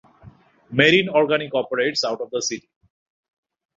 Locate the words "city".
2.41-2.67